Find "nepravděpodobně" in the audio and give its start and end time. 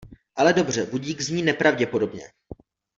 1.43-2.27